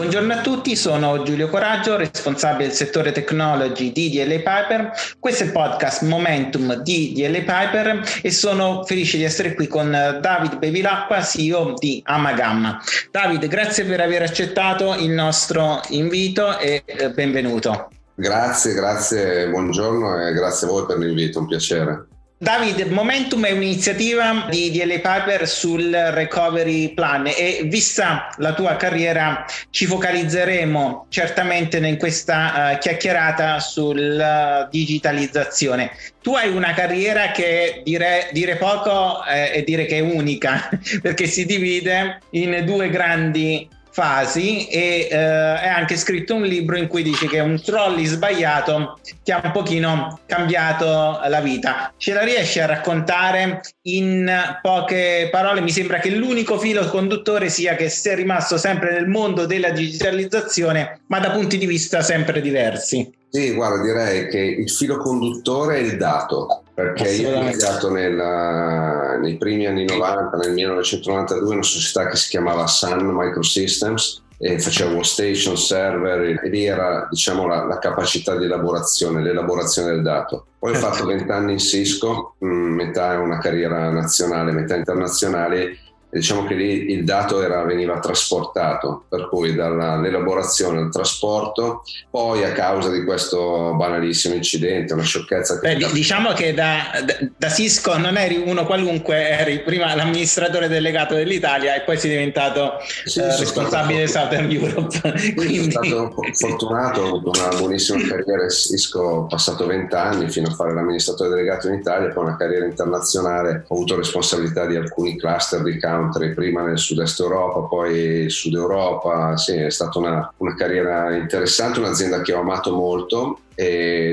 [0.00, 4.92] Buongiorno a tutti, sono Giulio Coraggio, responsabile del settore technology di DLA Piper.
[5.18, 9.90] Questo è il podcast Momentum di DLA Piper e sono felice di essere qui con
[9.90, 12.80] David Bevilacqua, CEO di Amagamma.
[13.10, 17.90] David, grazie per aver accettato il nostro invito e eh, benvenuto.
[18.14, 22.06] Grazie, grazie, buongiorno e grazie a voi per l'invito, un piacere.
[22.42, 29.44] David, Momentum è un'iniziativa di DLA Piper sul recovery plan e vista la tua carriera
[29.68, 35.90] ci focalizzeremo certamente in questa uh, chiacchierata sulla digitalizzazione.
[36.22, 40.66] Tu hai una carriera che dire, dire poco eh, è dire che è unica
[41.02, 46.86] perché si divide in due grandi fasi e eh, è anche scritto un libro in
[46.86, 51.92] cui dice che un trolley sbagliato ti ha un pochino cambiato la vita.
[51.96, 54.30] Ce la riesci a raccontare in
[54.62, 55.60] poche parole?
[55.60, 61.00] Mi sembra che l'unico filo conduttore sia che sei rimasto sempre nel mondo della digitalizzazione,
[61.08, 63.18] ma da punti di vista sempre diversi.
[63.30, 69.18] Sì, guarda, direi che il filo conduttore è il dato, perché io ho iniziato nella,
[69.20, 74.92] nei primi anni 90, nel 1992, una società che si chiamava Sun Microsystems e faceva
[74.92, 80.46] workstation, server e lì era diciamo, la, la, capacità di elaborazione, l'elaborazione del dato.
[80.58, 80.86] Poi certo.
[80.86, 85.76] ho fatto 20 anni in Cisco, mm, metà una carriera nazionale, metà internazionale
[86.10, 92.52] diciamo che lì il dato era, veniva trasportato, per cui dall'elaborazione al trasporto, poi a
[92.52, 95.60] causa di questo banalissimo incidente, una sciocchezza.
[95.60, 96.90] Che Beh, diciamo che da,
[97.36, 102.72] da, Cisco non eri uno qualunque, eri prima l'amministratore delegato dell'Italia e poi sei diventato
[103.04, 105.00] sì, eh, responsabile di Southern Europe.
[105.34, 105.70] Quindi...
[105.70, 110.48] Sono stato fortunato, ho avuto una buonissima carriera in Cisco, ho passato 20 anni fino
[110.48, 115.16] a fare l'amministratore delegato in Italia, poi una carriera internazionale, ho avuto responsabilità di alcuni
[115.16, 119.36] cluster di campo country, prima nel sud-est Europa, poi sud Europa.
[119.36, 123.40] Sì, è stata una, una carriera interessante, un'azienda che ho amato molto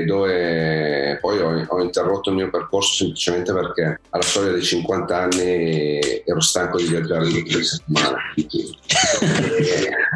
[0.06, 6.22] dove poi ho, ho, interrotto il mio percorso semplicemente perché alla soglia dei 50 anni
[6.24, 8.16] ero stanco di viaggiare tutte le settimane.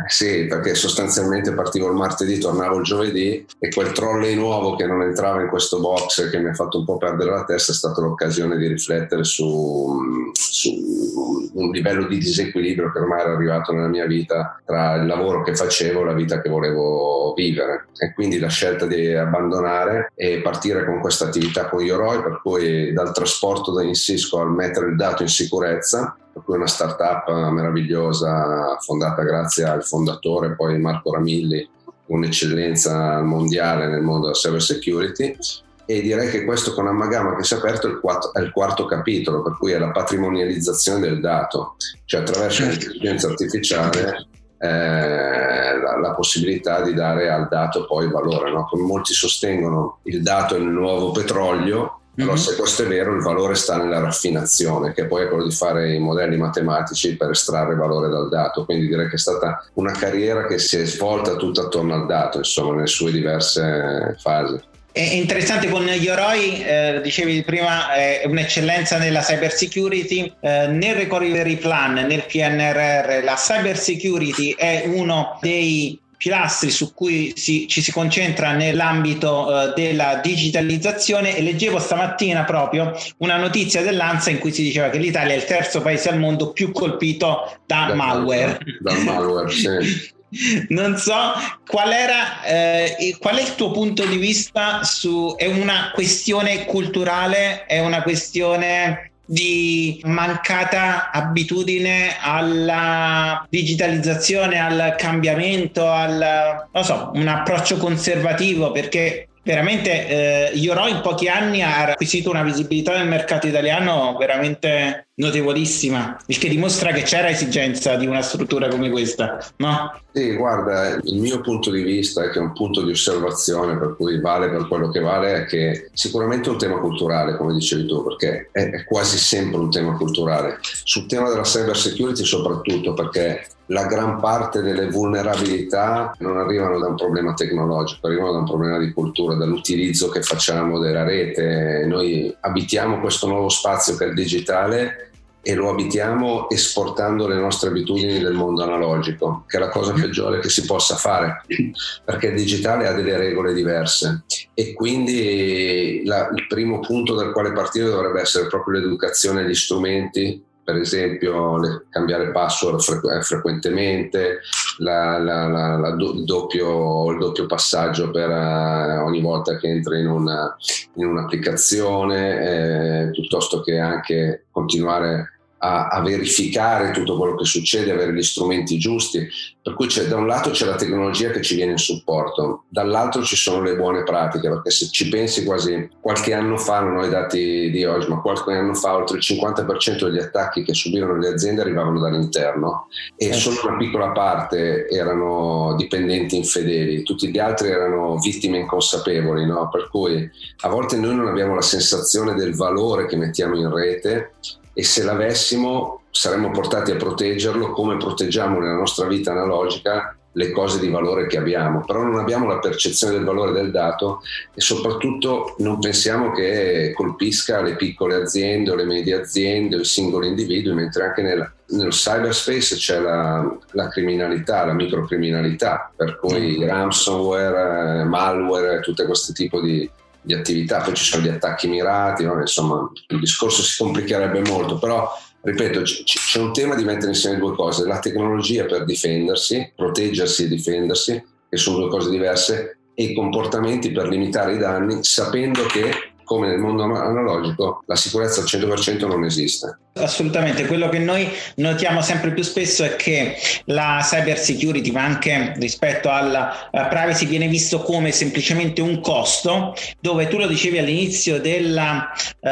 [0.09, 5.03] sì, perché sostanzialmente partivo il martedì, tornavo il giovedì e quel trolley nuovo che non
[5.03, 8.00] entrava in questo box che mi ha fatto un po' perdere la testa è stata
[8.00, 14.06] l'occasione di riflettere su, su un livello di disequilibrio che ormai era arrivato nella mia
[14.06, 17.88] vita tra il lavoro che facevo e la vita che volevo vivere.
[17.98, 22.93] E quindi la scelta di abbandonare e partire con questa attività con Yoroi, per cui
[22.93, 28.77] dal trasporto da Insisco al mettere il dato in sicurezza, per cui una startup meravigliosa
[28.81, 31.69] fondata grazie al fondatore, poi Marco Ramilli,
[32.06, 35.37] un'eccellenza mondiale nel mondo della cyber security
[35.84, 38.53] e direi che questo con Amalgama che si è aperto è il, quarto, è il
[38.53, 42.78] quarto capitolo, per cui è la patrimonializzazione del dato, cioè attraverso certo.
[42.78, 44.27] l'intelligenza artificiale
[44.62, 48.53] eh, la, la, possibilità di dare al dato poi valore.
[48.53, 48.65] No?
[48.71, 52.37] Come molti sostengono, il dato è il nuovo petrolio, però mm-hmm.
[52.37, 55.93] se questo è vero il valore sta nella raffinazione, che poi è quello di fare
[55.93, 58.65] i modelli matematici per estrarre valore dal dato.
[58.65, 62.39] Quindi direi che è stata una carriera che si è svolta tutta attorno al dato,
[62.39, 64.61] insomma, nelle sue diverse fasi.
[64.92, 70.30] È interessante con Yoroi, eh, dicevi prima, è un'eccellenza nella cyber security.
[70.38, 77.32] Eh, nel recovery plan, nel PNRR, la cyber security è uno dei pilastri su cui
[77.36, 84.30] si, ci si concentra nell'ambito eh, della digitalizzazione e leggevo stamattina proprio una notizia dell'ANSA
[84.30, 87.86] in cui si diceva che l'Italia è il terzo paese al mondo più colpito da,
[87.88, 88.59] da malware.
[88.78, 90.10] Da malware, sì.
[90.69, 91.32] non so
[91.66, 97.66] qual era eh, qual è il tuo punto di vista su è una questione culturale
[97.66, 107.78] è una questione di mancata abitudine alla digitalizzazione, al cambiamento, al non so, un approccio
[107.78, 108.72] conservativo?
[108.72, 115.09] Perché veramente eh, Ioro in pochi anni ha acquisito una visibilità nel mercato italiano veramente
[115.15, 120.01] notevolissima, il che dimostra che c'era esigenza di una struttura come questa, no?
[120.13, 124.21] Sì, guarda, il mio punto di vista, che è un punto di osservazione per cui
[124.21, 128.03] vale per quello che vale, è che sicuramente è un tema culturale, come dicevi tu,
[128.04, 130.59] perché è, quasi sempre un tema culturale.
[130.63, 136.89] Sul tema della cyber security soprattutto, perché la gran parte delle vulnerabilità non arrivano da
[136.89, 141.84] un problema tecnologico, arrivano da un problema di cultura, dall'utilizzo che facciamo della rete.
[141.86, 145.11] Noi abitiamo questo nuovo spazio che è il digitale
[145.42, 150.39] e lo abitiamo esportando le nostre abitudini del mondo analogico, che è la cosa peggiore
[150.39, 151.42] che si possa fare,
[152.04, 154.24] perché il digitale ha delle regole diverse.
[154.54, 160.50] E quindi la, il primo punto dal quale partire dovrebbe essere proprio l'educazione agli strumenti
[160.64, 164.41] per esempio le, cambiare password frequ- eh, frequentemente,
[164.78, 170.09] la, la, la, il, doppio, il, doppio, passaggio per uh, ogni volta che entri in,
[170.09, 170.56] una,
[170.94, 178.14] in un'applicazione, eh, piuttosto che anche continuare a, a, verificare tutto quello che succede, avere
[178.14, 179.28] gli strumenti giusti.
[179.62, 183.36] Per cui da un lato c'è la tecnologia che ci viene in supporto, dall'altro ci
[183.36, 187.09] sono le buone pratiche, perché se ci pensi quasi qualche anno fa, non ho i
[187.09, 191.28] dati di oggi, ma qualche anno fa oltre il 50% degli attacchi che subirono le
[191.28, 193.32] aziende arrivavano dall'interno e eh.
[193.32, 199.68] solo una piccola parte erano dipendenti infedeli, tutti gli altri erano vittime inconsapevoli, no?
[199.68, 200.28] per cui
[200.62, 204.32] a volte noi non abbiamo la sensazione del valore che mettiamo in rete
[204.74, 210.78] e se l'avessimo saremmo portati a proteggerlo come proteggiamo nella nostra vita analogica le cose
[210.78, 214.22] di valore che abbiamo, però non abbiamo la percezione del valore del dato
[214.54, 219.84] e soprattutto non pensiamo che colpisca le piccole aziende o le medie aziende o i
[219.84, 226.64] singoli individui, mentre anche nel, nello cyberspace c'è la, la, criminalità, la microcriminalità, per cui
[226.64, 229.91] ransomware, eh, malware, tutte queste tipi di,
[230.22, 232.41] di attività, poi ci sono gli attacchi mirati, no?
[232.41, 235.10] insomma il discorso si complicherebbe molto, però
[235.42, 240.48] ripeto c'è un tema di mettere insieme due cose, la tecnologia per difendersi, proteggersi e
[240.48, 246.12] difendersi, che sono due cose diverse, e i comportamenti per limitare i danni, sapendo che
[246.24, 249.78] come nel mondo analogico la sicurezza al 100% non esiste.
[249.94, 253.36] Assolutamente, quello che noi notiamo sempre più spesso è che
[253.66, 260.28] la cyber security, ma anche rispetto alla privacy, viene visto come semplicemente un costo, dove
[260.28, 262.49] tu lo dicevi all'inizio della uh,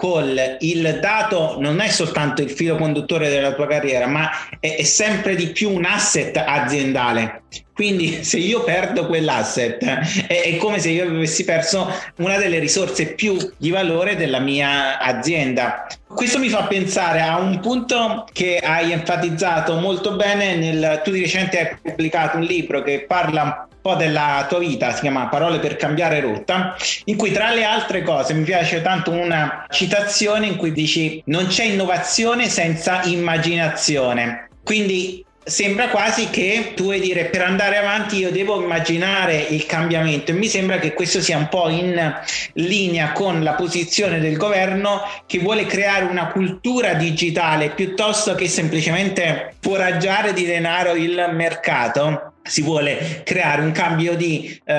[0.00, 4.84] call, il dato non è soltanto il filo conduttore della tua carriera, ma è, è
[4.84, 7.42] sempre di più un asset aziendale.
[7.80, 9.82] Quindi se io perdo quell'asset
[10.26, 14.98] è, è, come se io avessi perso una delle risorse più di valore della mia
[14.98, 15.86] azienda.
[16.06, 21.22] Questo mi fa pensare a un punto che hai enfatizzato molto bene nel, tu di
[21.22, 25.58] recente hai pubblicato un libro che parla un po' della tua vita, si chiama Parole
[25.58, 26.76] per cambiare rotta,
[27.06, 31.48] in cui tra le altre cose mi piace tanto una citazione in cui dici non
[31.48, 34.48] c'è innovazione senza immaginazione.
[34.62, 40.30] Quindi sembra quasi che tu vuoi dire per andare avanti io devo immaginare il cambiamento.
[40.30, 42.14] E mi sembra che questo sia un po' in
[42.54, 49.54] linea con la posizione del governo che vuole creare una cultura digitale piuttosto che semplicemente
[49.60, 54.72] foraggiare di denaro il mercato si vuole creare un cambio di uh,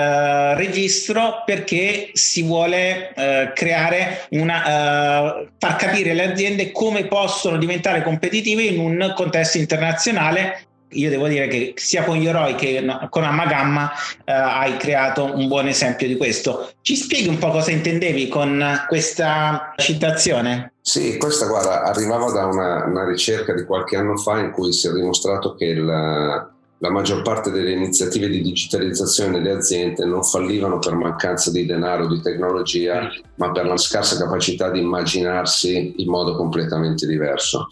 [0.55, 8.03] registro perché si vuole uh, creare una uh, far capire le aziende come possono diventare
[8.03, 13.91] competitive in un contesto internazionale io devo dire che sia con Yoroi che con Amagamma
[14.25, 16.69] eh, hai creato un buon esempio di questo.
[16.81, 20.73] Ci spieghi un po' cosa intendevi con questa citazione?
[20.81, 24.89] Sì, questa guarda, arrivava da una, una ricerca di qualche anno fa in cui si
[24.89, 26.49] è dimostrato che la,
[26.81, 32.07] la maggior parte delle iniziative di digitalizzazione delle aziende non fallivano per mancanza di denaro,
[32.07, 37.67] di tecnologia, ma per la scarsa capacità di immaginarsi in modo completamente diverso.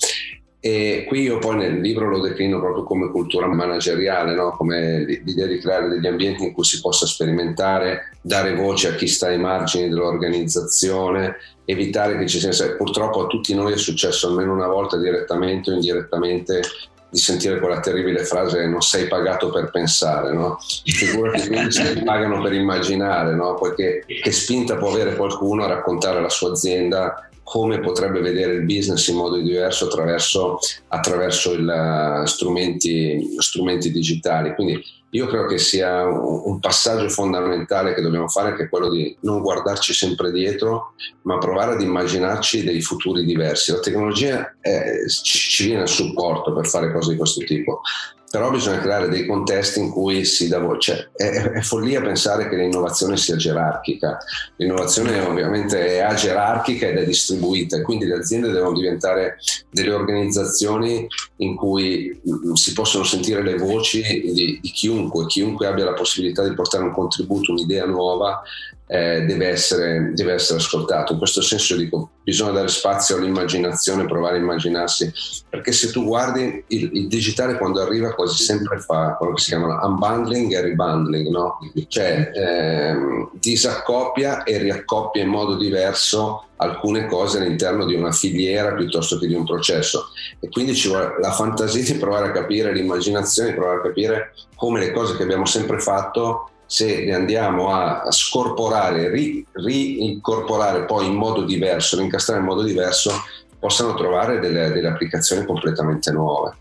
[0.61, 4.51] E qui io poi nel libro lo declino proprio come cultura manageriale, no?
[4.51, 9.07] come l'idea di creare degli ambienti in cui si possa sperimentare, dare voce a chi
[9.07, 12.75] sta ai margini dell'organizzazione, evitare che ci sia...
[12.75, 16.61] Purtroppo a tutti noi è successo almeno una volta direttamente o indirettamente
[17.09, 20.59] di sentire quella terribile frase non sei pagato per pensare, no?
[20.83, 23.56] Figurati quindi se ti pagano per immaginare, no?
[23.56, 28.61] Poiché che spinta può avere qualcuno a raccontare alla sua azienda come potrebbe vedere il
[28.61, 34.54] business in modo diverso attraverso, attraverso il, uh, strumenti, strumenti digitali.
[34.54, 34.80] Quindi
[35.11, 39.42] io credo che sia un passaggio fondamentale che dobbiamo fare, che è quello di non
[39.42, 43.71] guardarci sempre dietro, ma provare ad immaginarci dei futuri diversi.
[43.71, 47.81] La tecnologia è, ci viene a supporto per fare cose di questo tipo
[48.30, 51.09] però bisogna creare dei contesti in cui si dà voce.
[51.16, 54.18] Cioè, è, è, follia pensare che l'innovazione sia gerarchica.
[54.57, 59.38] L'innovazione ovviamente è agerarchica ed è distribuita quindi le aziende devono diventare
[59.71, 61.07] delle organizzazioni
[61.38, 66.48] in cui mm, si possono sentire le voci di, di chiunque, chiunque abbia la possibilità
[66.48, 68.42] di portare un contributo, un'idea nuova
[68.91, 71.13] eh, deve, essere, deve, essere, ascoltato.
[71.13, 75.13] In questo senso dico, bisogna dare spazio all'immaginazione, provare a immaginarsi,
[75.47, 79.49] perché se tu guardi il, il digitale quando arriva quasi sempre fa quello che si
[79.49, 81.59] chiama unbundling e rebundling, no?
[81.87, 89.19] cioè eh, disaccoppia e riaccoppia in modo diverso alcune cose all'interno di una filiera piuttosto
[89.19, 90.07] che di un processo
[90.39, 94.33] e quindi ci vuole la fantasia di provare a capire, l'immaginazione di provare a capire
[94.55, 101.07] come le cose che abbiamo sempre fatto se le andiamo a scorporare, ri, reincorporare poi
[101.07, 103.11] in modo diverso, rincastrare in modo diverso,
[103.57, 106.54] possano trovare delle, delle applicazioni completamente nuove.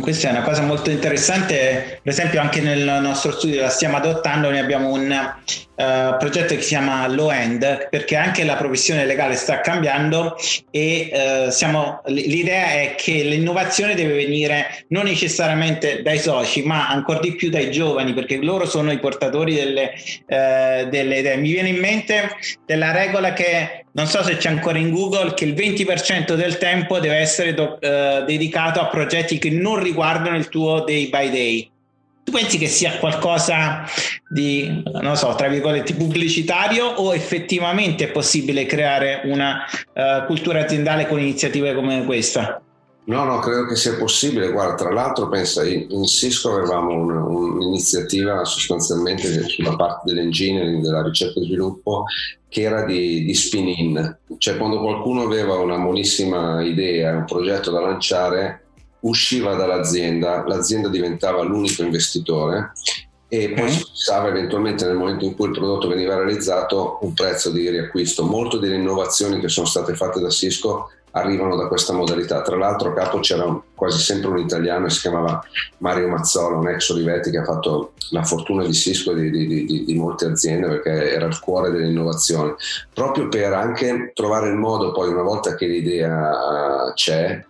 [0.00, 4.48] Questa è una cosa molto interessante, per esempio anche nel nostro studio la stiamo adottando,
[4.48, 5.14] noi abbiamo un
[5.76, 10.36] uh, progetto che si chiama Low End perché anche la professione legale sta cambiando
[10.70, 11.10] e
[11.46, 17.34] uh, siamo, l'idea è che l'innovazione deve venire non necessariamente dai soci ma ancora di
[17.34, 19.92] più dai giovani perché loro sono i portatori delle,
[20.26, 21.36] uh, delle idee.
[21.36, 22.30] Mi viene in mente
[22.64, 26.98] della regola che non so se c'è ancora in Google che il 20% del tempo
[26.98, 31.72] deve essere do, dedicato a progetti che non riguardano il tuo day by day.
[32.24, 33.84] Tu pensi che sia qualcosa
[34.28, 41.06] di, non so, tra virgolette, pubblicitario o effettivamente è possibile creare una uh, cultura aziendale
[41.06, 42.62] con iniziative come questa?
[43.06, 44.50] No, no, credo che sia possibile.
[44.50, 51.38] Guarda, tra l'altro, pensa, in, Cisco avevamo un, un'iniziativa sostanzialmente sulla parte dell'engineering, della ricerca
[51.38, 52.04] e sviluppo,
[52.48, 54.16] che era di, di spin-in.
[54.38, 58.63] Cioè, quando qualcuno aveva una buonissima idea, un progetto da lanciare,
[59.04, 62.72] usciva dall'azienda, l'azienda diventava l'unico investitore
[63.28, 67.50] e poi si fissava eventualmente nel momento in cui il prodotto veniva realizzato un prezzo
[67.50, 68.24] di riacquisto.
[68.24, 72.42] Molte delle innovazioni che sono state fatte da Cisco arrivano da questa modalità.
[72.42, 75.42] Tra l'altro a capo c'era un, quasi sempre un italiano che si chiamava
[75.78, 79.46] Mario Mazzola, un ex Olivetti che ha fatto la fortuna di Cisco e di, di,
[79.46, 82.54] di, di, molte aziende perché era il cuore dell'innovazione,
[82.92, 87.44] proprio per anche trovare il modo poi una volta che l'idea c'è,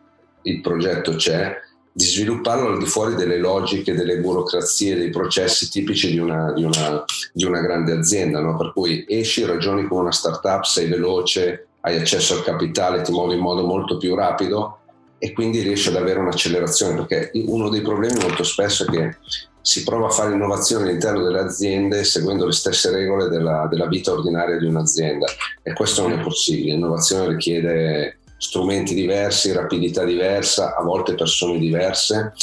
[0.44, 1.54] il progetto c'è,
[1.96, 6.64] di svilupparlo al di fuori delle logiche, delle burocrazie, dei processi tipici di una, di
[6.64, 8.56] una, di una grande azienda, no?
[8.56, 13.34] per cui esci, ragioni come una startup, sei veloce, hai accesso al capitale, ti muovi
[13.34, 14.78] in modo molto più rapido
[15.18, 19.16] e quindi riesci ad avere un'accelerazione, perché uno dei problemi molto spesso è che
[19.60, 24.12] si prova a fare innovazione all'interno delle aziende seguendo le stesse regole della, della vita
[24.12, 25.26] ordinaria di un'azienda
[25.62, 32.34] e questo non è possibile, l'innovazione richiede strumenti diversi, rapidità diversa, a volte persone diverse.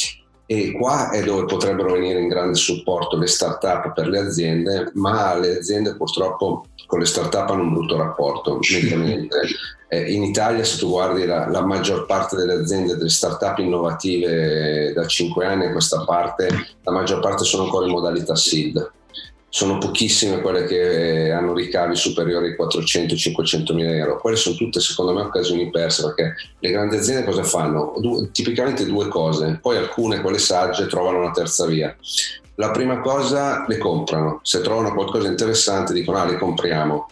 [0.48, 5.38] E qua è dove potrebbero venire in grande supporto le start-up per le aziende, ma
[5.38, 8.60] le aziende purtroppo con le start-up hanno un brutto rapporto.
[9.94, 14.92] Eh, in Italia, se tu guardi la, la, maggior parte delle aziende, delle start-up innovative
[14.94, 16.48] da 5 anni a questa parte,
[16.82, 18.92] la maggior parte sono ancora in modalità SID
[19.54, 24.18] sono pochissime quelle che hanno ricavi superiori ai 400-500 mila euro.
[24.18, 27.94] Quelle sono tutte secondo me occasioni perse perché le grandi aziende cosa fanno?
[27.98, 31.94] Du- tipicamente due cose, poi alcune, quelle sagge, trovano una terza via.
[32.56, 37.08] La prima cosa le comprano, se trovano qualcosa interessante dicono ah le compriamo,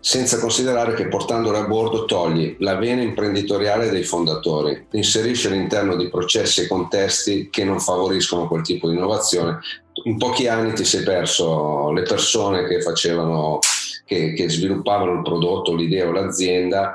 [0.00, 6.08] senza considerare che portandole a bordo togli la vena imprenditoriale dei fondatori, inserisci all'interno di
[6.08, 9.60] processi e contesti che non favoriscono quel tipo di innovazione
[10.04, 13.58] in pochi anni ti sei perso le persone che facevano,
[14.04, 16.92] che, che sviluppavano il prodotto, l'idea o l'azienda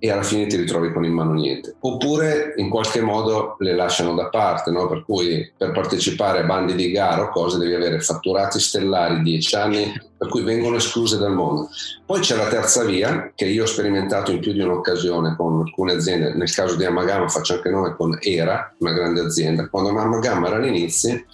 [0.00, 1.74] e alla fine ti ritrovi con in mano niente.
[1.80, 4.86] Oppure in qualche modo le lasciano da parte, no?
[4.86, 9.54] per cui per partecipare a bandi di gara o cose devi avere fatturati stellari 10
[9.56, 11.68] anni, per cui vengono escluse dal mondo.
[12.06, 15.94] Poi c'è la terza via, che io ho sperimentato in più di un'occasione con alcune
[15.94, 19.68] aziende, nel caso di Amagama faccio anche noi con ERA, una grande azienda.
[19.68, 21.24] Quando Amagama era all'inizio,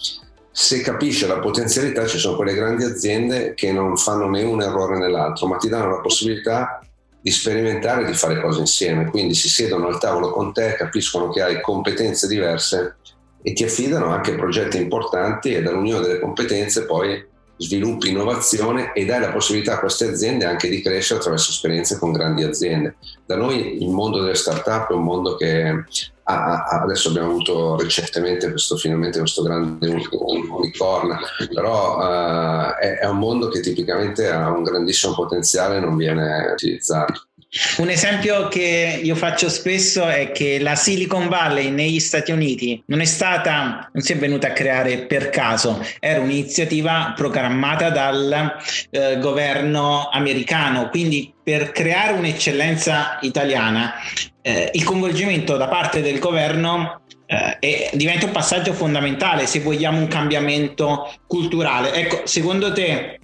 [0.56, 4.98] se capisce la potenzialità ci sono quelle grandi aziende che non fanno né un errore
[4.98, 6.78] né l'altro, ma ti danno la possibilità
[7.20, 9.10] di sperimentare e di fare cose insieme.
[9.10, 12.98] Quindi si siedono al tavolo con te, capiscono che hai competenze diverse
[13.42, 17.20] e ti affidano anche progetti importanti e dall'unione delle competenze poi
[17.56, 22.12] sviluppi innovazione e dai la possibilità a queste aziende anche di crescere attraverso esperienze con
[22.12, 22.96] grandi aziende.
[23.24, 25.84] Da noi il mondo delle start-up è un mondo che
[26.24, 31.18] ha, adesso abbiamo avuto recentemente questo, finalmente questo grande unicorn,
[31.52, 36.48] però uh, è, è un mondo che tipicamente ha un grandissimo potenziale e non viene
[36.52, 37.28] utilizzato.
[37.76, 43.00] Un esempio che io faccio spesso è che la Silicon Valley negli Stati Uniti non
[43.00, 48.56] è stata, non si è venuta a creare per caso, era un'iniziativa programmata dal
[48.90, 53.94] eh, governo americano, quindi per creare un'eccellenza italiana
[54.42, 60.08] eh, il coinvolgimento da parte del governo eh, diventa un passaggio fondamentale se vogliamo un
[60.08, 61.92] cambiamento culturale.
[61.92, 63.20] Ecco, secondo te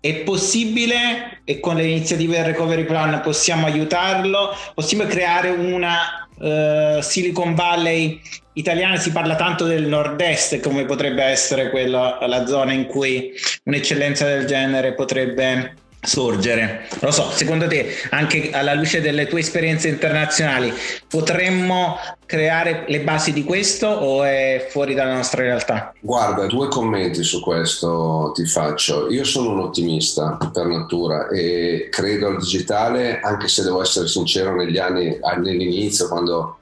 [0.00, 4.54] è possibile e con le iniziative del recovery plan possiamo aiutarlo?
[4.74, 8.20] Possiamo creare una uh, Silicon Valley
[8.54, 8.96] italiana?
[8.96, 13.32] Si parla tanto del nord-est come potrebbe essere quella, la zona in cui
[13.64, 16.86] un'eccellenza del genere potrebbe sorgere.
[17.00, 20.72] Lo so, secondo te, anche alla luce delle tue esperienze internazionali,
[21.08, 21.96] potremmo
[22.26, 25.92] creare le basi di questo o è fuori dalla nostra realtà?
[26.00, 29.10] Guarda, due commenti su questo ti faccio.
[29.10, 34.54] Io sono un ottimista per natura e credo al digitale, anche se devo essere sincero,
[34.54, 36.58] negli anni, all'inizio, quando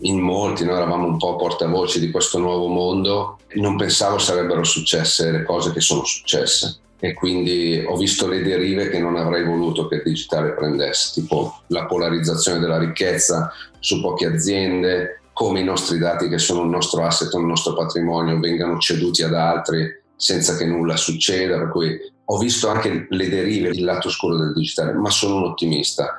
[0.00, 5.30] in molti noi eravamo un po' portavoci di questo nuovo mondo, non pensavo sarebbero successe
[5.30, 9.86] le cose che sono successe e quindi ho visto le derive che non avrei voluto
[9.86, 15.98] che il digitale prendesse, tipo la polarizzazione della ricchezza su poche aziende, come i nostri
[15.98, 20.64] dati che sono il nostro asset, il nostro patrimonio vengano ceduti ad altri senza che
[20.64, 25.10] nulla succeda, per cui ho visto anche le derive, il lato oscuro del digitale, ma
[25.10, 26.16] sono un ottimista.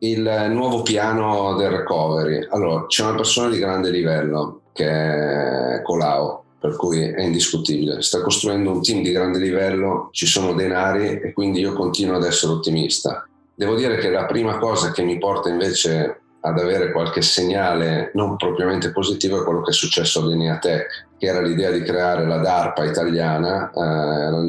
[0.00, 6.42] Il nuovo piano del recovery, allora c'è una persona di grande livello che è Colau,
[6.58, 8.02] per cui è indiscutibile.
[8.02, 12.24] Sta costruendo un team di grande livello, ci sono denari e quindi io continuo ad
[12.24, 13.26] essere ottimista.
[13.54, 18.36] Devo dire che la prima cosa che mi porta invece ad avere qualche segnale non
[18.36, 22.38] propriamente positivo è quello che è successo all'Enea Tech, che era l'idea di creare la
[22.38, 24.48] DARPA italiana, eh,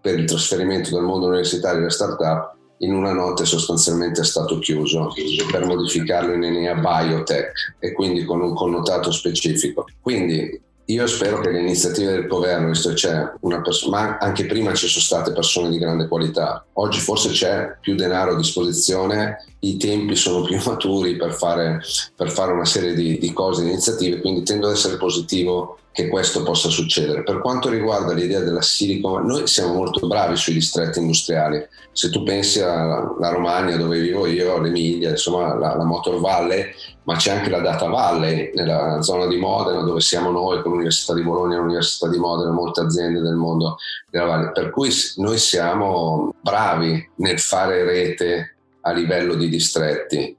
[0.00, 4.58] per il trasferimento del mondo universitario e le start-up, in una notte sostanzialmente è stato
[4.58, 5.12] chiuso
[5.50, 9.84] per modificarlo in Enea Biotech e quindi con un connotato specifico.
[10.00, 14.46] Quindi io spero che le iniziative del governo, visto che c'è una persona, ma anche
[14.46, 19.44] prima ci sono state persone di grande qualità, oggi forse c'è più denaro a disposizione,
[19.60, 21.80] i tempi sono più maturi per fare,
[22.16, 26.08] per fare una serie di, di cose, di iniziative, quindi tendo ad essere positivo che
[26.08, 27.22] questo possa succedere.
[27.22, 31.66] Per quanto riguarda l'idea della Silicon, noi siamo molto bravi sui distretti industriali.
[31.92, 36.64] Se tu pensi alla Romagna dove vivo io, l'Emilia, insomma la, la Motor Valley,
[37.04, 41.14] ma c'è anche la Data Valley nella zona di Modena dove siamo noi con l'Università
[41.14, 43.76] di Bologna, l'Università di Modena, molte aziende del mondo
[44.10, 44.52] della Valle.
[44.52, 50.36] Per cui noi siamo bravi nel fare rete a livello di distretti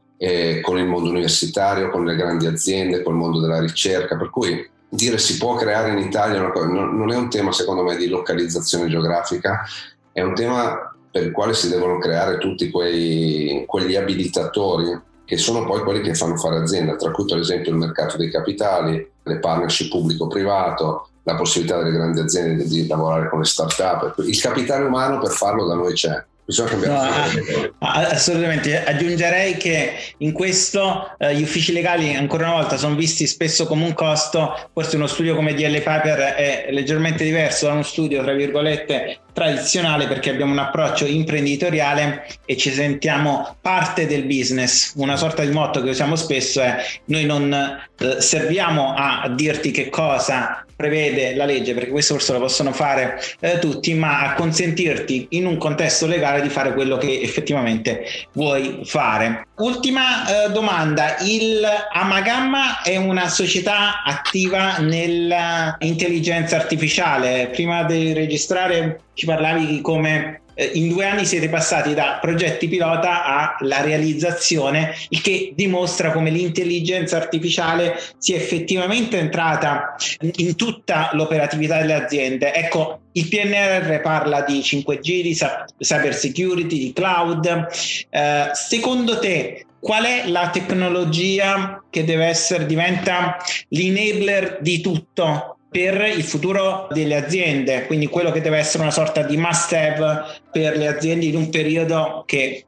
[0.61, 4.69] con il mondo universitario, con le grandi aziende, con il mondo della ricerca, per cui
[4.93, 9.63] dire si può creare in Italia non è un tema secondo me di localizzazione geografica,
[10.11, 15.65] è un tema per il quale si devono creare tutti quei, quegli abilitatori che sono
[15.65, 19.39] poi quelli che fanno fare azienda, tra cui per esempio il mercato dei capitali, le
[19.39, 24.13] partnership pubblico-privato, la possibilità delle grandi aziende di lavorare con le start-up.
[24.17, 26.21] Il capitale umano per farlo da noi c'è.
[26.51, 33.25] No, assolutamente, aggiungerei che in questo eh, gli uffici legali ancora una volta sono visti
[33.25, 37.83] spesso come un costo, forse uno studio come DL Piper è leggermente diverso da uno
[37.83, 44.93] studio, tra virgolette, tradizionale perché abbiamo un approccio imprenditoriale e ci sentiamo parte del business.
[44.95, 49.89] Una sorta di motto che usiamo spesso è noi non eh, serviamo a dirti che
[49.89, 55.27] cosa prevede la legge, perché questo forse lo possono fare eh, tutti, ma a consentirti
[55.31, 59.45] in un contesto legale di fare quello che effettivamente vuoi fare.
[59.57, 61.61] Ultima eh, domanda, il
[61.93, 67.49] Amagamma è una società attiva nell'intelligenza artificiale.
[67.51, 70.40] Prima di registrare ci parlavi di come
[70.73, 77.17] in due anni siete passati da progetti pilota alla realizzazione, il che dimostra come l'intelligenza
[77.17, 79.95] artificiale sia effettivamente entrata
[80.37, 82.53] in tutta l'operatività delle aziende.
[82.53, 85.37] Ecco, il PNR parla di 5G, di
[85.79, 87.67] cyber security, di cloud.
[88.09, 93.37] Eh, secondo te, qual è la tecnologia che deve essere, diventa
[93.69, 99.23] l'enabler di tutto per il futuro delle aziende, quindi quello che deve essere una sorta
[99.23, 102.65] di must have per le aziende in un periodo che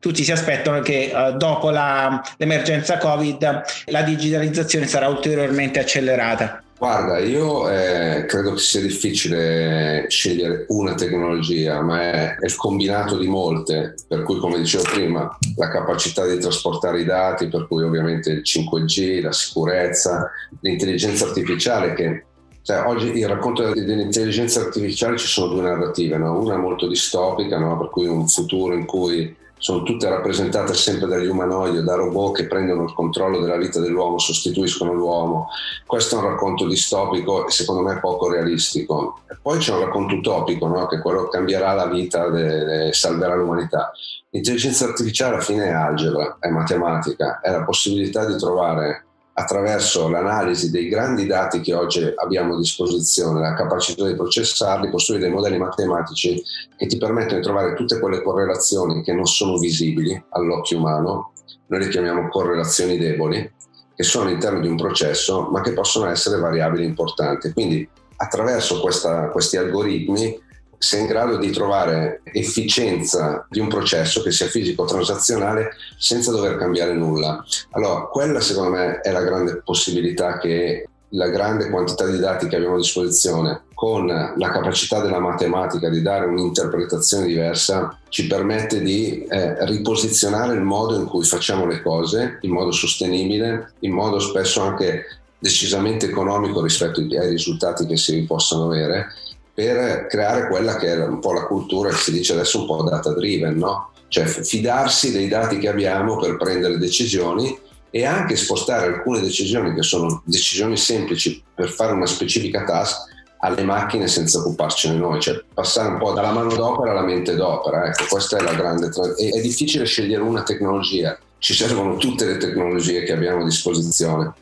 [0.00, 6.64] tutti si aspettano che uh, dopo la, l'emergenza Covid la digitalizzazione sarà ulteriormente accelerata.
[6.76, 13.16] Guarda, io eh, credo che sia difficile scegliere una tecnologia, ma è, è, il combinato
[13.18, 17.84] di molte, per cui come dicevo prima, la capacità di trasportare i dati, per cui
[17.84, 20.28] ovviamente il 5G, la sicurezza,
[20.62, 22.24] l'intelligenza artificiale che
[22.62, 26.38] cioè, oggi il racconto dell'intelligenza artificiale ci sono due narrative, no?
[26.38, 27.76] una molto distopica, no?
[27.76, 32.36] per cui un futuro in cui sono tutte rappresentate sempre dagli umanoidi o da robot
[32.36, 35.48] che prendono il controllo della vita dell'uomo, sostituiscono l'uomo.
[35.86, 39.20] Questo è un racconto distopico e secondo me poco realistico.
[39.28, 40.86] E poi c'è un racconto utopico, no?
[40.86, 43.92] che quello cambierà la vita e salverà l'umanità.
[44.30, 50.70] L'intelligenza artificiale alla fine è algebra, è matematica, è la possibilità di trovare attraverso l'analisi
[50.70, 55.58] dei grandi dati che oggi abbiamo a disposizione, la capacità di processarli, costruire dei modelli
[55.58, 56.42] matematici
[56.76, 61.32] che ti permettono di trovare tutte quelle correlazioni che non sono visibili all'occhio umano,
[61.66, 63.50] noi le chiamiamo correlazioni deboli,
[63.94, 67.52] che sono all'interno di un processo ma che possono essere variabili importanti.
[67.52, 70.38] Quindi attraverso questa, questi algoritmi
[70.82, 76.56] sia in grado di trovare efficienza di un processo che sia fisico transazionale senza dover
[76.56, 77.44] cambiare nulla.
[77.70, 82.56] Allora, quella secondo me è la grande possibilità che la grande quantità di dati che
[82.56, 89.24] abbiamo a disposizione con la capacità della matematica di dare un'interpretazione diversa ci permette di
[89.24, 94.62] eh, riposizionare il modo in cui facciamo le cose in modo sostenibile, in modo spesso
[94.62, 95.04] anche
[95.38, 99.08] decisamente economico rispetto ai risultati che si possono avere
[99.54, 102.82] per creare quella che è un po' la cultura che si dice adesso un po'
[102.82, 103.90] data driven, no?
[104.08, 107.58] Cioè fidarsi dei dati che abbiamo per prendere decisioni
[107.90, 113.10] e anche spostare alcune decisioni che sono decisioni semplici per fare una specifica task
[113.44, 117.86] alle macchine senza occuparcene noi, cioè passare un po' dalla mano d'opera alla mente d'opera.
[117.86, 118.88] Ecco, questa è la grande.
[118.88, 124.32] Tra- è difficile scegliere una tecnologia, ci servono tutte le tecnologie che abbiamo a disposizione.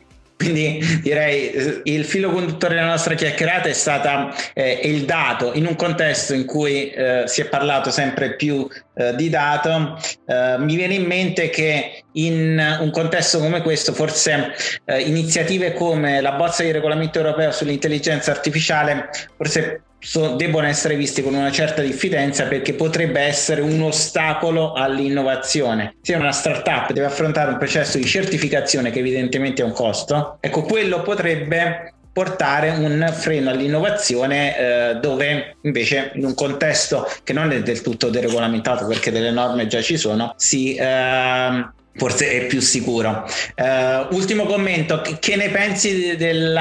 [0.41, 5.67] Quindi direi eh, il filo conduttore della nostra chiacchierata è stata eh, il dato in
[5.67, 9.97] un contesto in cui eh, si è parlato sempre più eh, di dato.
[10.25, 14.53] Eh, mi viene in mente che in un contesto come questo forse
[14.85, 21.21] eh, iniziative come la bozza di regolamento europeo sull'intelligenza artificiale forse so, debbono essere visti
[21.21, 25.95] con una certa diffidenza perché potrebbe essere un ostacolo all'innovazione.
[26.01, 30.63] Se una startup deve affrontare un processo di certificazione che evidentemente è un costo, ecco
[30.63, 37.61] quello potrebbe portare un freno all'innovazione eh, dove invece in un contesto che non è
[37.61, 43.25] del tutto deregolamentato perché delle norme già ci sono si eh, forse è più sicuro.
[43.55, 46.57] Uh, ultimo commento, che ne pensi del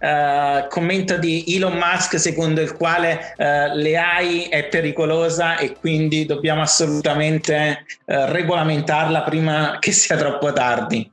[0.00, 3.42] uh, commento di Elon Musk secondo il quale uh,
[3.74, 11.10] l'AI è pericolosa e quindi dobbiamo assolutamente regolamentarla prima che sia troppo tardi?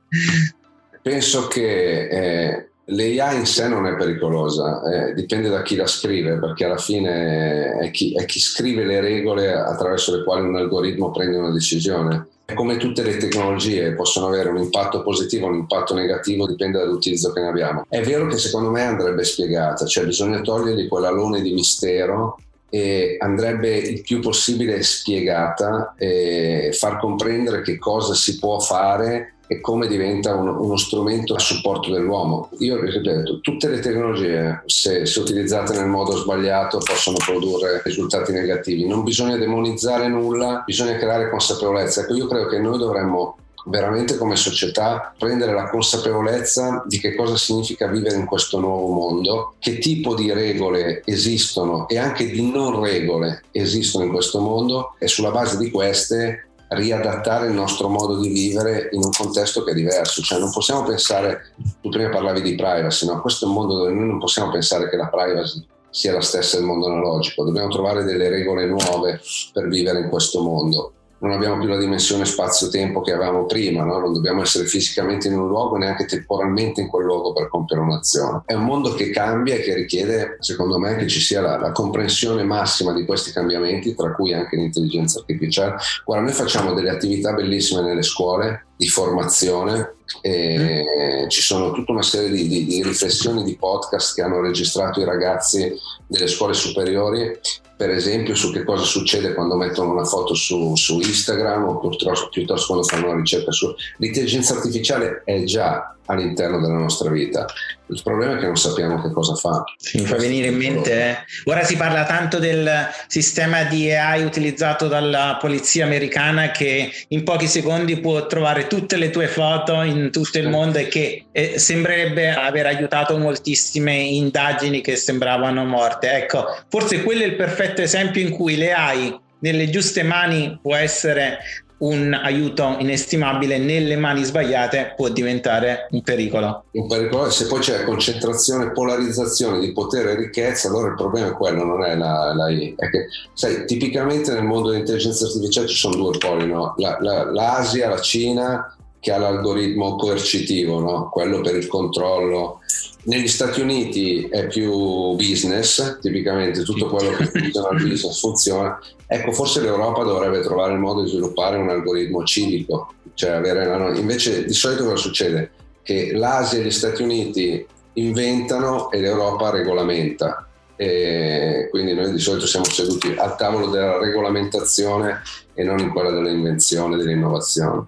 [1.02, 6.38] Penso che eh, l'AI in sé non è pericolosa, eh, dipende da chi la scrive,
[6.38, 11.10] perché alla fine è chi, è chi scrive le regole attraverso le quali un algoritmo
[11.10, 15.94] prende una decisione come tutte le tecnologie possono avere un impatto positivo o un impatto
[15.94, 17.84] negativo, dipende dall'utilizzo che ne abbiamo.
[17.88, 23.76] È vero che secondo me andrebbe spiegata, cioè bisogna togliergli quell'alone di mistero e andrebbe
[23.76, 30.34] il più possibile spiegata e far comprendere che cosa si può fare e come diventa
[30.34, 32.50] uno, uno, strumento a supporto dell'uomo.
[32.58, 38.86] Io ripeto, tutte le tecnologie, se, se, utilizzate nel modo sbagliato, possono produrre risultati negativi.
[38.86, 42.02] Non bisogna demonizzare nulla, bisogna creare consapevolezza.
[42.02, 47.36] Ecco, io credo che noi dovremmo veramente come società prendere la consapevolezza di che cosa
[47.36, 52.80] significa vivere in questo nuovo mondo, che tipo di regole esistono e anche di non
[52.80, 58.28] regole esistono in questo mondo e sulla base di queste riadattare il nostro modo di
[58.28, 62.54] vivere in un contesto che è diverso, cioè non possiamo pensare, tu prima parlavi di
[62.54, 63.20] privacy, no?
[63.20, 66.56] questo è un mondo dove noi non possiamo pensare che la privacy sia la stessa
[66.56, 69.20] del mondo analogico, dobbiamo trovare delle regole nuove
[69.52, 70.92] per vivere in questo mondo
[71.26, 73.98] non abbiamo più la dimensione spazio-tempo che avevamo prima, no?
[73.98, 78.42] non dobbiamo essere fisicamente in un luogo neanche temporalmente in quel luogo per compiere un'azione.
[78.46, 81.72] È un mondo che cambia e che richiede, secondo me, che ci sia la, la
[81.72, 85.76] comprensione massima di questi cambiamenti, tra cui anche l'intelligenza artificiale.
[86.04, 89.94] Guarda, noi facciamo delle attività bellissime nelle scuole di formazione
[90.26, 91.28] mm.
[91.28, 95.04] ci sono tutta una serie di, di, di riflessioni, di podcast che hanno registrato i
[95.04, 95.74] ragazzi
[96.06, 97.38] delle scuole superiori
[97.76, 102.28] per esempio su che cosa succede quando mettono una foto su, su Instagram o piuttosto,
[102.30, 103.72] piuttosto, quando fanno una ricerca su...
[103.98, 107.46] L'intelligenza artificiale è già all'interno della nostra vita.
[107.88, 109.62] Il problema è che non sappiamo che cosa fa.
[109.76, 111.16] Sì, mi fa venire in mente, eh.
[111.44, 112.68] ora si parla tanto del
[113.06, 119.10] sistema di AI utilizzato dalla polizia americana che in pochi secondi può trovare tutte le
[119.10, 124.96] tue foto in tutto il mondo e che eh, sembrerebbe aver aiutato moltissime indagini che
[124.96, 126.10] sembravano morte.
[126.10, 130.74] Ecco, forse quello è il perfetto esempio in cui le AI nelle giuste mani può
[130.74, 131.38] essere
[131.78, 136.64] un aiuto inestimabile nelle mani sbagliate può diventare un pericolo.
[136.70, 141.32] Un pericolo, se poi c'è concentrazione, polarizzazione di potere e ricchezza, allora il problema è
[141.32, 145.96] quello, non è la, la è che, sai, tipicamente nel mondo dell'intelligenza artificiale ci sono
[145.96, 146.74] due poli, no?
[146.78, 151.10] la, la, l'Asia, la Cina, che ha l'algoritmo coercitivo, no?
[151.10, 152.60] quello per il controllo.
[153.06, 159.32] Negli Stati Uniti è più business, tipicamente tutto quello che funziona al business funziona, Ecco,
[159.32, 164.52] forse l'Europa dovrebbe trovare il modo di sviluppare un algoritmo civico, cioè avere invece di
[164.52, 165.50] solito cosa succede?
[165.82, 167.64] Che l'Asia e gli Stati Uniti
[167.94, 170.48] inventano e l'Europa regolamenta.
[170.74, 175.22] E quindi noi di solito siamo seduti al tavolo della regolamentazione
[175.54, 177.84] e non in quella dell'invenzione, dell'innovazione.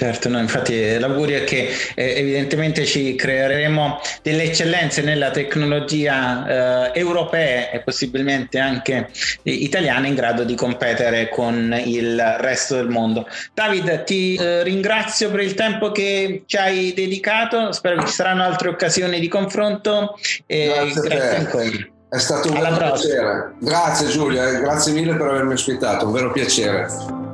[0.00, 6.98] Certo, no, infatti l'augurio è che eh, evidentemente ci creeremo delle eccellenze nella tecnologia eh,
[6.98, 9.10] europee e possibilmente anche
[9.42, 13.28] italiane in grado di competere con il resto del mondo.
[13.52, 18.42] David, ti eh, ringrazio per il tempo che ci hai dedicato, spero che ci saranno
[18.42, 21.64] altre occasioni di confronto e grazie, grazie ancora.
[22.08, 23.52] È stato un Alla piacere.
[23.58, 27.29] Grazie Giulia, grazie mille per avermi ospitato, un vero piacere.